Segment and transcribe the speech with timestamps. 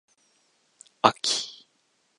[1.03, 1.67] あき